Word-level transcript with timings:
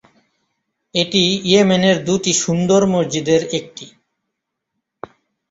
এটি 0.95 1.23
ইয়েমেনের 1.43 1.97
দুটি 2.05 2.31
সুন্দর 2.43 2.81
মসজিদের 2.87 3.41
একটি। 3.53 3.85